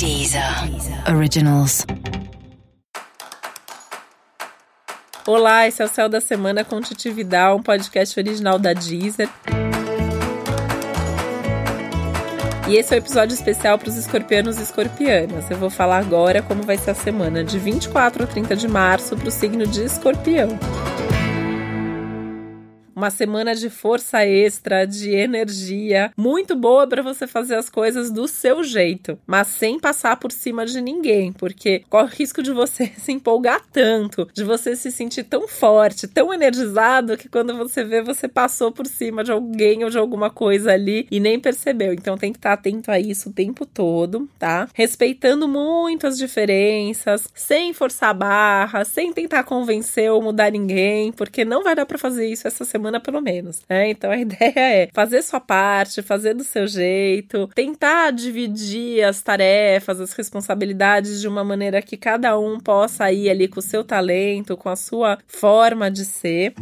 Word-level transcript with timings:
Deezer 0.00 0.42
Originals. 1.14 1.84
Olá, 5.26 5.68
esse 5.68 5.82
é 5.82 5.84
o 5.84 5.88
Céu 5.88 6.08
da 6.08 6.22
Semana 6.22 6.64
com 6.64 6.80
Titi 6.80 7.10
Vidal, 7.10 7.58
um 7.58 7.62
podcast 7.62 8.18
original 8.18 8.58
da 8.58 8.72
Deezer. 8.72 9.28
E 12.66 12.76
esse 12.76 12.94
é 12.94 12.96
o 12.96 12.98
um 12.98 13.04
episódio 13.04 13.34
especial 13.34 13.78
para 13.78 13.90
os 13.90 13.96
escorpianos 13.98 14.58
e 14.58 14.62
escorpianas. 14.62 15.50
Eu 15.50 15.58
vou 15.58 15.68
falar 15.68 15.98
agora 15.98 16.40
como 16.40 16.62
vai 16.62 16.78
ser 16.78 16.92
a 16.92 16.94
semana 16.94 17.44
de 17.44 17.58
24 17.58 18.24
a 18.24 18.26
30 18.26 18.56
de 18.56 18.68
março 18.68 19.14
para 19.18 19.28
o 19.28 19.30
signo 19.30 19.66
de 19.66 19.84
escorpião 19.84 20.58
uma 22.94 23.10
semana 23.10 23.54
de 23.54 23.70
força 23.70 24.26
extra, 24.26 24.84
de 24.84 25.10
energia, 25.10 26.12
muito 26.16 26.54
boa 26.56 26.86
para 26.86 27.02
você 27.02 27.26
fazer 27.26 27.54
as 27.54 27.70
coisas 27.70 28.10
do 28.10 28.26
seu 28.26 28.62
jeito, 28.62 29.18
mas 29.26 29.46
sem 29.48 29.78
passar 29.78 30.16
por 30.16 30.32
cima 30.32 30.66
de 30.66 30.80
ninguém, 30.80 31.32
porque 31.32 31.82
corre 31.88 32.04
o 32.04 32.16
risco 32.16 32.42
de 32.42 32.52
você 32.52 32.86
se 32.98 33.12
empolgar 33.12 33.62
tanto, 33.72 34.28
de 34.32 34.44
você 34.44 34.76
se 34.76 34.90
sentir 34.90 35.24
tão 35.24 35.46
forte, 35.46 36.08
tão 36.08 36.32
energizado 36.32 37.16
que 37.16 37.28
quando 37.28 37.56
você 37.56 37.84
vê 37.84 38.02
você 38.02 38.28
passou 38.28 38.72
por 38.72 38.86
cima 38.86 39.22
de 39.24 39.32
alguém 39.32 39.84
ou 39.84 39.90
de 39.90 39.98
alguma 39.98 40.30
coisa 40.30 40.72
ali 40.72 41.06
e 41.10 41.20
nem 41.20 41.38
percebeu. 41.38 41.92
Então 41.92 42.18
tem 42.18 42.32
que 42.32 42.38
estar 42.38 42.52
atento 42.52 42.90
a 42.90 42.98
isso 42.98 43.30
o 43.30 43.32
tempo 43.32 43.64
todo, 43.64 44.28
tá? 44.38 44.68
Respeitando 44.74 45.46
muito 45.48 46.06
as 46.06 46.18
diferenças, 46.18 47.28
sem 47.34 47.72
forçar 47.72 48.10
a 48.10 48.14
barra, 48.14 48.84
sem 48.84 49.12
tentar 49.12 49.44
convencer 49.44 50.10
ou 50.10 50.22
mudar 50.22 50.50
ninguém, 50.50 51.12
porque 51.12 51.44
não 51.44 51.62
vai 51.62 51.74
dar 51.74 51.86
para 51.86 51.98
fazer 51.98 52.26
isso 52.26 52.46
essa 52.46 52.64
semana 52.64 52.79
semana, 52.80 52.98
pelo 52.98 53.20
menos. 53.20 53.62
Né? 53.68 53.90
Então 53.90 54.10
a 54.10 54.16
ideia 54.18 54.52
é 54.56 54.88
fazer 54.92 55.22
sua 55.22 55.40
parte, 55.40 56.02
fazer 56.02 56.34
do 56.34 56.42
seu 56.42 56.66
jeito, 56.66 57.48
tentar 57.54 58.10
dividir 58.10 59.04
as 59.04 59.20
tarefas, 59.20 60.00
as 60.00 60.12
responsabilidades 60.12 61.20
de 61.20 61.28
uma 61.28 61.44
maneira 61.44 61.82
que 61.82 61.96
cada 61.96 62.38
um 62.38 62.58
possa 62.58 63.12
ir 63.12 63.28
ali 63.28 63.46
com 63.46 63.60
o 63.60 63.62
seu 63.62 63.84
talento, 63.84 64.56
com 64.56 64.68
a 64.68 64.76
sua 64.76 65.18
forma 65.26 65.90
de 65.90 66.04
ser. 66.04 66.54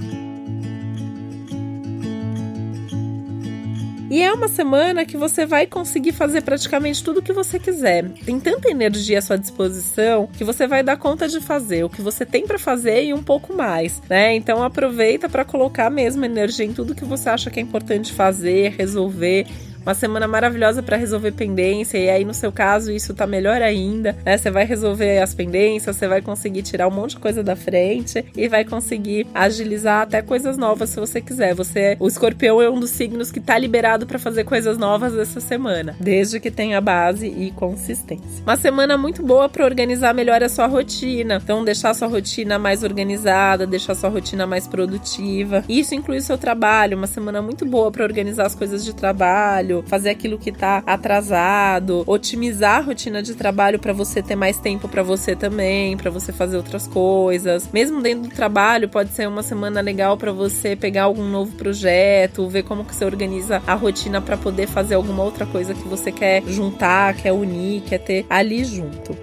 E 4.10 4.22
é 4.22 4.32
uma 4.32 4.48
semana 4.48 5.04
que 5.04 5.18
você 5.18 5.44
vai 5.44 5.66
conseguir 5.66 6.12
fazer 6.12 6.40
praticamente 6.40 7.04
tudo 7.04 7.20
o 7.20 7.22
que 7.22 7.32
você 7.32 7.58
quiser. 7.58 8.08
Tem 8.24 8.40
tanta 8.40 8.70
energia 8.70 9.18
à 9.18 9.22
sua 9.22 9.36
disposição 9.36 10.26
que 10.26 10.44
você 10.44 10.66
vai 10.66 10.82
dar 10.82 10.96
conta 10.96 11.28
de 11.28 11.40
fazer 11.40 11.84
o 11.84 11.90
que 11.90 12.00
você 12.00 12.24
tem 12.24 12.46
para 12.46 12.58
fazer 12.58 13.04
e 13.04 13.12
um 13.12 13.22
pouco 13.22 13.52
mais, 13.52 14.00
né? 14.08 14.34
Então 14.34 14.62
aproveita 14.62 15.28
para 15.28 15.44
colocar 15.44 15.90
mesmo 15.90 16.24
energia 16.24 16.64
em 16.64 16.72
tudo 16.72 16.94
que 16.94 17.04
você 17.04 17.28
acha 17.28 17.50
que 17.50 17.60
é 17.60 17.62
importante 17.62 18.14
fazer, 18.14 18.70
resolver 18.78 19.46
uma 19.88 19.94
semana 19.94 20.28
maravilhosa 20.28 20.82
para 20.82 20.98
resolver 20.98 21.32
pendência, 21.32 21.96
e 21.96 22.10
aí 22.10 22.22
no 22.22 22.34
seu 22.34 22.52
caso 22.52 22.92
isso 22.92 23.14
tá 23.14 23.26
melhor 23.26 23.62
ainda, 23.62 24.14
né? 24.22 24.36
Você 24.36 24.50
vai 24.50 24.66
resolver 24.66 25.18
as 25.20 25.32
pendências, 25.32 25.96
você 25.96 26.06
vai 26.06 26.20
conseguir 26.20 26.60
tirar 26.60 26.86
um 26.86 26.90
monte 26.90 27.12
de 27.12 27.20
coisa 27.20 27.42
da 27.42 27.56
frente 27.56 28.22
e 28.36 28.48
vai 28.48 28.66
conseguir 28.66 29.26
agilizar 29.34 30.02
até 30.02 30.20
coisas 30.20 30.58
novas 30.58 30.90
se 30.90 31.00
você 31.00 31.22
quiser. 31.22 31.54
Você, 31.54 31.96
o 31.98 32.06
escorpião 32.06 32.60
é 32.60 32.68
um 32.68 32.78
dos 32.78 32.90
signos 32.90 33.32
que 33.32 33.40
tá 33.40 33.56
liberado 33.56 34.06
para 34.06 34.18
fazer 34.18 34.44
coisas 34.44 34.76
novas 34.76 35.16
essa 35.16 35.40
semana, 35.40 35.96
desde 35.98 36.38
que 36.38 36.50
tenha 36.50 36.82
base 36.82 37.26
e 37.26 37.50
consistência. 37.52 38.42
Uma 38.42 38.58
semana 38.58 38.98
muito 38.98 39.22
boa 39.22 39.48
para 39.48 39.64
organizar 39.64 40.12
melhor 40.12 40.42
a 40.42 40.50
sua 40.50 40.66
rotina. 40.66 41.40
Então, 41.42 41.64
deixar 41.64 41.94
sua 41.94 42.08
rotina 42.08 42.58
mais 42.58 42.82
organizada, 42.82 43.66
deixar 43.66 43.94
sua 43.94 44.10
rotina 44.10 44.46
mais 44.46 44.66
produtiva. 44.66 45.64
Isso 45.66 45.94
inclui 45.94 46.18
o 46.18 46.22
seu 46.22 46.36
trabalho, 46.36 46.98
uma 46.98 47.06
semana 47.06 47.40
muito 47.40 47.64
boa 47.64 47.90
para 47.90 48.04
organizar 48.04 48.44
as 48.44 48.54
coisas 48.54 48.84
de 48.84 48.94
trabalho, 48.94 49.77
fazer 49.86 50.10
aquilo 50.10 50.38
que 50.38 50.52
tá 50.52 50.82
atrasado, 50.86 52.04
otimizar 52.06 52.78
a 52.78 52.80
rotina 52.80 53.22
de 53.22 53.34
trabalho 53.34 53.78
para 53.78 53.92
você 53.92 54.22
ter 54.22 54.36
mais 54.36 54.58
tempo 54.58 54.88
para 54.88 55.02
você 55.02 55.34
também, 55.34 55.96
para 55.96 56.10
você 56.10 56.32
fazer 56.32 56.56
outras 56.56 56.86
coisas. 56.86 57.68
Mesmo 57.72 58.00
dentro 58.00 58.28
do 58.28 58.34
trabalho, 58.34 58.88
pode 58.88 59.10
ser 59.10 59.28
uma 59.28 59.42
semana 59.42 59.80
legal 59.80 60.16
para 60.16 60.32
você 60.32 60.74
pegar 60.74 61.04
algum 61.04 61.28
novo 61.28 61.52
projeto, 61.56 62.48
ver 62.48 62.62
como 62.62 62.84
que 62.84 62.94
você 62.94 63.04
organiza 63.04 63.62
a 63.66 63.74
rotina 63.74 64.20
para 64.20 64.36
poder 64.36 64.66
fazer 64.66 64.94
alguma 64.94 65.22
outra 65.22 65.46
coisa 65.46 65.74
que 65.74 65.88
você 65.88 66.10
quer 66.12 66.42
juntar, 66.46 67.14
quer 67.14 67.32
unir, 67.32 67.82
quer 67.82 67.98
ter 67.98 68.26
ali 68.28 68.64
junto 68.64 69.16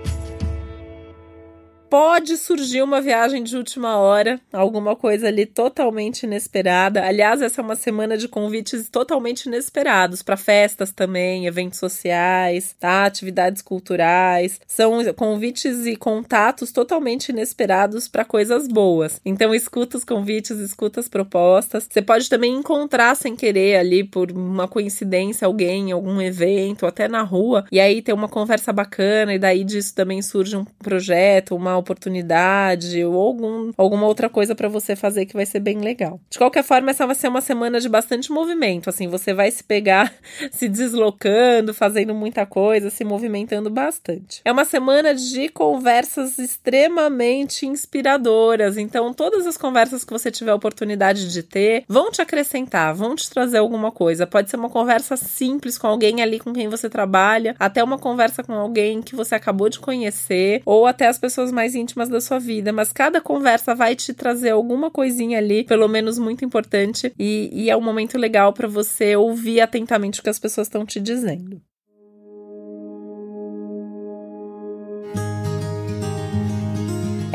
pode 1.98 2.36
surgir 2.36 2.82
uma 2.82 3.00
viagem 3.00 3.42
de 3.42 3.56
última 3.56 3.96
hora, 3.96 4.38
alguma 4.52 4.98
coisa 4.98 5.30
ali 5.30 5.46
totalmente 5.46 6.24
inesperada. 6.24 7.02
Aliás, 7.02 7.42
essa 7.42 7.62
é 7.62 7.64
uma 7.64 7.78
semana 7.78 8.18
de 8.18 8.28
convites 8.28 8.90
totalmente 8.90 9.46
inesperados 9.46 10.22
para 10.22 10.36
festas 10.36 10.92
também, 10.92 11.48
eventos 11.48 11.80
sociais, 11.80 12.76
tá? 12.78 13.06
Atividades 13.06 13.62
culturais. 13.62 14.60
São 14.68 15.02
convites 15.14 15.86
e 15.86 15.96
contatos 15.96 16.74
totalmente 16.74 17.30
inesperados 17.30 18.10
para 18.10 18.26
coisas 18.26 18.68
boas. 18.68 19.22
Então, 19.24 19.56
escuta 19.56 19.96
os 19.96 20.04
convites, 20.04 20.60
escuta 20.60 21.00
as 21.00 21.08
propostas. 21.08 21.88
Você 21.90 22.02
pode 22.02 22.28
também 22.28 22.56
encontrar 22.56 23.16
sem 23.16 23.38
querer 23.38 23.78
ali 23.78 24.04
por 24.04 24.34
uma 24.34 24.68
coincidência 24.68 25.46
alguém 25.46 25.92
em 25.92 25.92
algum 25.94 26.22
evento, 26.22 26.86
até 26.86 27.08
na 27.08 27.22
rua, 27.22 27.64
e 27.72 27.80
aí 27.80 28.02
ter 28.02 28.12
uma 28.12 28.28
conversa 28.28 28.74
bacana 28.74 29.34
e 29.34 29.40
daí 29.40 29.64
disso 29.64 29.96
também 29.96 30.22
surge 30.22 30.58
um 30.58 30.66
projeto, 30.66 31.56
uma 31.56 31.85
oportunidade 31.86 33.04
ou 33.04 33.20
algum, 33.20 33.72
alguma 33.78 34.08
outra 34.08 34.28
coisa 34.28 34.56
para 34.56 34.68
você 34.68 34.96
fazer 34.96 35.26
que 35.26 35.36
vai 35.36 35.46
ser 35.46 35.60
bem 35.60 35.80
legal. 35.80 36.20
De 36.30 36.38
qualquer 36.38 36.64
forma, 36.64 36.90
essa 36.90 37.06
vai 37.06 37.16
ser 37.16 37.28
uma 37.28 37.42
semana 37.42 37.80
de 37.80 37.88
bastante 37.88 38.32
movimento. 38.32 38.90
Assim, 38.90 39.08
você 39.08 39.34
vai 39.34 39.52
se 39.52 39.64
pegar 39.64 40.12
se 40.52 40.68
deslocando, 40.68 41.74
fazendo 41.74 42.14
muita 42.14 42.46
coisa, 42.46 42.90
se 42.90 43.04
movimentando 43.04 43.70
bastante. 43.70 44.42
É 44.44 44.52
uma 44.52 44.66
semana 44.66 45.14
de 45.14 45.50
conversas 45.50 46.38
extremamente 46.38 47.66
inspiradoras. 47.66 48.78
Então, 48.78 49.14
todas 49.14 49.46
as 49.46 49.58
conversas 49.58 50.04
que 50.04 50.12
você 50.12 50.32
tiver 50.32 50.54
oportunidade 50.54 51.32
de 51.32 51.44
ter 51.44 51.84
vão 51.88 52.12
te 52.12 52.22
acrescentar, 52.22 52.94
vão 52.94 53.16
te 53.16 53.30
trazer 53.30 53.58
alguma 53.58 53.92
coisa. 53.92 54.28
Pode 54.28 54.50
ser 54.50 54.58
uma 54.58 54.70
conversa 54.70 55.16
simples 55.16 55.78
com 55.78 55.88
alguém 55.88 56.22
ali 56.22 56.40
com 56.40 56.54
quem 56.54 56.68
você 56.68 56.90
trabalha, 56.90 57.56
até 57.60 57.84
uma 57.84 57.98
conversa 57.98 58.44
com 58.44 58.54
alguém 58.54 59.02
que 59.02 59.16
você 59.16 59.36
acabou 59.36 59.70
de 59.70 59.80
conhecer, 59.80 60.62
ou 60.66 60.86
até 60.86 61.08
as 61.08 61.18
pessoas 61.18 61.52
mais 61.52 61.65
íntimas 61.74 62.10
da 62.10 62.22
sua 62.22 62.38
vida, 62.38 62.72
mas 62.72 62.92
cada 62.92 63.20
conversa 63.22 63.74
vai 63.74 63.96
te 63.96 64.14
trazer 64.14 64.52
alguma 64.52 64.92
coisinha 64.92 65.40
ali, 65.40 65.64
pelo 65.64 65.88
menos 65.88 66.20
muito 66.20 66.46
importante, 66.46 67.12
e, 67.18 67.50
e 67.52 67.70
é 67.70 67.76
um 67.78 67.82
momento 67.82 68.18
legal 68.18 68.54
para 68.54 68.68
você 68.68 69.16
ouvir 69.16 69.62
atentamente 69.62 70.20
o 70.20 70.24
que 70.24 70.30
as 70.30 70.38
pessoas 70.38 70.68
estão 70.68 70.86
te 70.86 71.00
dizendo. 71.00 71.62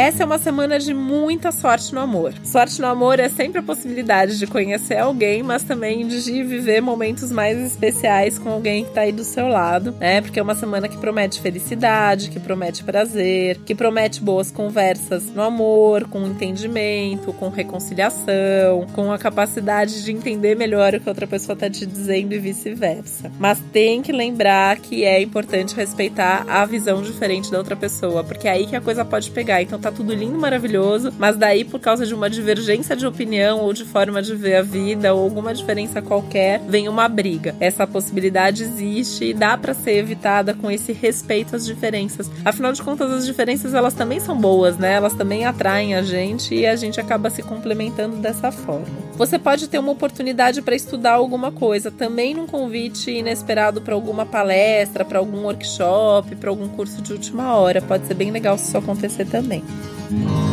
Essa 0.01 0.23
é 0.23 0.27
uma 0.27 0.39
semana 0.39 0.79
de 0.79 0.95
muita 0.95 1.53
sorte 1.53 1.95
no 1.95 2.01
amor. 2.01 2.33
Sorte 2.43 2.81
no 2.81 2.87
amor 2.87 3.21
é 3.21 3.29
sempre 3.29 3.59
a 3.59 3.63
possibilidade 3.63 4.39
de 4.39 4.47
conhecer 4.47 4.97
alguém, 4.97 5.43
mas 5.43 5.63
também 5.63 6.09
de 6.09 6.43
viver 6.43 6.81
momentos 6.81 7.31
mais 7.31 7.59
especiais 7.59 8.39
com 8.39 8.49
alguém 8.49 8.87
que 8.87 8.93
tá 8.93 9.03
aí 9.03 9.13
do 9.13 9.23
seu 9.23 9.47
lado, 9.47 9.95
né? 10.01 10.23
Porque 10.23 10.41
é 10.41 10.43
uma 10.43 10.55
semana 10.55 10.89
que 10.89 10.97
promete 10.97 11.43
felicidade, 11.43 12.31
que 12.31 12.41
promete 12.41 12.83
prazer, 12.83 13.59
que 13.59 13.75
promete 13.75 14.23
boas 14.23 14.51
conversas 14.51 15.27
no 15.35 15.43
amor, 15.43 16.09
com 16.09 16.27
entendimento, 16.27 17.35
com 17.35 17.51
reconciliação, 17.51 18.87
com 18.95 19.13
a 19.13 19.19
capacidade 19.19 20.03
de 20.03 20.13
entender 20.13 20.57
melhor 20.57 20.95
o 20.95 21.01
que 21.01 21.11
outra 21.11 21.27
pessoa 21.27 21.55
tá 21.55 21.69
te 21.69 21.85
dizendo 21.85 22.33
e 22.33 22.39
vice-versa. 22.39 23.31
Mas 23.39 23.61
tem 23.71 24.01
que 24.01 24.13
lembrar 24.13 24.79
que 24.79 25.05
é 25.05 25.21
importante 25.21 25.77
respeitar 25.77 26.47
a 26.49 26.65
visão 26.65 27.03
diferente 27.03 27.51
da 27.51 27.59
outra 27.59 27.77
pessoa, 27.77 28.25
porque 28.25 28.49
é 28.49 28.53
aí 28.53 28.67
que 28.67 28.75
a 28.75 28.81
coisa 28.81 29.05
pode 29.05 29.31
pegar. 29.31 29.61
Então 29.61 29.79
tá 29.79 29.90
tá 29.91 29.97
tudo 29.97 30.15
lindo, 30.15 30.39
maravilhoso, 30.39 31.13
mas 31.19 31.37
daí 31.37 31.65
por 31.65 31.81
causa 31.81 32.07
de 32.07 32.15
uma 32.15 32.31
divergência 32.31 32.97
de 32.97 33.07
opinião 33.07 33.61
ou 33.61 33.73
de 33.73 33.85
forma 33.85 34.23
de 34.23 34.35
ver 34.35 34.57
a 34.57 34.63
vida 34.63 35.13
ou 35.13 35.23
alguma 35.23 35.53
diferença 35.53 36.01
qualquer, 36.01 36.61
vem 36.61 36.89
uma 36.89 37.09
briga. 37.09 37.55
Essa 37.61 37.87
possibilidade 37.87 38.63
existe 38.63 39.25
e 39.25 39.35
dá 39.35 39.57
para 39.59 39.75
ser 39.75 39.97
evitada 39.97 40.55
com 40.55 40.71
esse 40.71 40.93
respeito 40.93 41.57
às 41.57 41.67
diferenças. 41.67 42.31
Afinal 42.45 42.73
de 42.73 42.83
contas, 42.83 43.11
as 43.11 43.27
diferenças 43.27 43.75
elas 43.75 43.95
também 43.95 44.21
são 44.21 44.37
boas, 44.37 44.79
né? 44.79 44.95
Elas 44.95 45.15
também 45.15 45.45
atraem 45.45 45.95
a 45.95 46.03
gente 46.03 46.55
e 46.55 46.67
a 46.67 46.77
gente 46.77 47.01
acaba 47.01 47.31
se 47.31 47.43
complementando 47.43 48.17
dessa 48.17 48.53
forma. 48.53 48.87
Você 49.17 49.39
pode 49.39 49.69
ter 49.69 49.79
uma 49.79 49.93
oportunidade 49.93 50.63
para 50.63 50.75
estudar 50.75 51.13
alguma 51.13 51.53
coisa, 51.53 51.91
também 51.91 52.35
num 52.35 52.47
convite 52.47 53.11
inesperado 53.11 53.83
para 53.83 53.95
alguma 53.95 54.25
palestra, 54.25 55.05
para 55.05 55.19
algum 55.19 55.43
workshop, 55.43 56.37
para 56.37 56.49
algum 56.49 56.69
curso 56.69 57.03
de 57.03 57.13
última 57.13 57.55
hora. 57.55 57.83
Pode 57.83 58.07
ser 58.07 58.15
bem 58.15 58.31
legal 58.31 58.57
se 58.57 58.69
isso 58.69 58.79
acontecer 58.79 59.27
também. 59.27 59.63
Mm-hmm. 60.11 60.50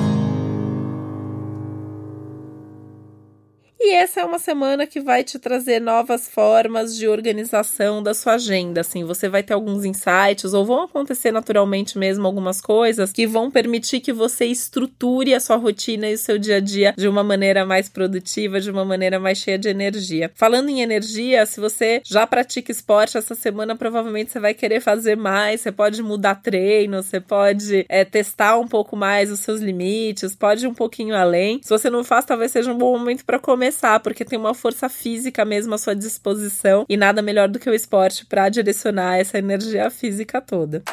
E 3.88 3.92
essa 3.92 4.20
é 4.20 4.26
uma 4.26 4.38
semana 4.38 4.86
que 4.86 5.00
vai 5.00 5.24
te 5.24 5.40
trazer 5.40 5.80
novas 5.80 6.28
formas 6.28 6.94
de 6.94 7.08
organização 7.08 8.04
da 8.04 8.14
sua 8.14 8.34
agenda. 8.34 8.82
Assim, 8.82 9.06
você 9.06 9.30
vai 9.30 9.42
ter 9.42 9.54
alguns 9.54 9.86
insights 9.86 10.54
ou 10.54 10.66
vão 10.66 10.84
acontecer 10.84 11.32
naturalmente 11.32 11.98
mesmo 11.98 12.28
algumas 12.28 12.60
coisas 12.60 13.14
que 13.14 13.26
vão 13.26 13.50
permitir 13.50 14.02
que 14.02 14.12
você 14.12 14.44
estruture 14.44 15.34
a 15.34 15.40
sua 15.40 15.56
rotina 15.56 16.10
e 16.10 16.16
o 16.16 16.18
seu 16.18 16.38
dia 16.38 16.58
a 16.58 16.60
dia 16.60 16.94
de 16.98 17.08
uma 17.08 17.24
maneira 17.24 17.66
mais 17.66 17.88
produtiva, 17.88 18.60
de 18.60 18.70
uma 18.70 18.84
maneira 18.84 19.22
mais 19.22 19.38
cheia 19.38 19.58
de 19.58 19.70
energia. 19.70 20.32
Falando 20.36 20.68
em 20.68 20.82
energia, 20.82 21.46
se 21.46 21.62
você 21.62 22.02
já 22.04 22.28
pratica 22.28 22.70
esporte 22.70 23.18
essa 23.18 23.36
semana, 23.36 23.74
provavelmente 23.74 24.34
você 24.34 24.40
vai 24.42 24.54
querer 24.54 24.82
fazer 24.82 25.16
mais. 25.16 25.62
Você 25.62 25.72
pode 25.72 26.04
mudar 26.04 26.36
treino, 26.36 27.02
você 27.02 27.22
pode 27.22 27.86
é, 27.88 28.04
testar 28.04 28.58
um 28.58 28.68
pouco 28.68 28.98
mais 28.98 29.32
os 29.32 29.40
seus 29.40 29.62
limites, 29.62 30.36
pode 30.36 30.66
ir 30.66 30.68
um 30.68 30.74
pouquinho 30.74 31.16
além. 31.16 31.62
Se 31.64 31.70
você 31.70 31.90
não 31.90 32.04
faz, 32.04 32.26
talvez 32.26 32.52
seja 32.52 32.74
um 32.74 32.78
bom 32.78 33.00
momento 33.00 33.24
para 33.24 33.40
começar, 33.40 33.77
porque 34.00 34.26
tem 34.26 34.38
uma 34.38 34.54
força 34.54 34.90
física 34.90 35.46
mesmo 35.46 35.74
à 35.74 35.78
sua 35.78 35.96
disposição 35.96 36.86
e 36.90 36.98
nada 36.98 37.22
melhor 37.22 37.48
do 37.48 37.60
que 37.60 37.70
o 37.70 37.74
esporte 37.74 38.26
para 38.26 38.50
direcionar 38.50 39.18
essa 39.18 39.38
energia 39.38 39.90
física 39.90 40.42
toda. 40.42 40.84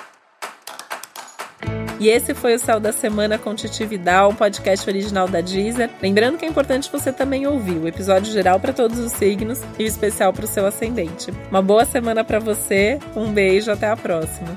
E 2.00 2.08
esse 2.08 2.34
foi 2.34 2.54
o 2.54 2.58
Céu 2.58 2.78
da 2.78 2.92
Semana 2.92 3.38
com 3.38 3.54
Titi 3.54 3.86
Vidal, 3.86 4.30
um 4.30 4.34
podcast 4.34 4.88
original 4.88 5.26
da 5.26 5.40
Deezer. 5.40 5.88
Lembrando 6.02 6.36
que 6.36 6.44
é 6.44 6.48
importante 6.48 6.90
você 6.92 7.12
também 7.12 7.46
ouvir 7.46 7.78
o 7.78 7.88
episódio 7.88 8.32
geral 8.32 8.60
para 8.60 8.72
todos 8.72 8.98
os 8.98 9.12
signos 9.12 9.60
e 9.78 9.84
o 9.84 9.86
especial 9.86 10.32
para 10.32 10.44
o 10.44 10.48
seu 10.48 10.66
ascendente. 10.66 11.32
Uma 11.50 11.62
boa 11.62 11.84
semana 11.84 12.22
para 12.22 12.38
você, 12.38 12.98
um 13.16 13.32
beijo, 13.32 13.70
até 13.70 13.88
a 13.88 13.96
próxima. 13.96 14.54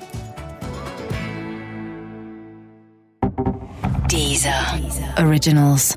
Deezer. 4.10 4.54
Originals. 5.20 5.96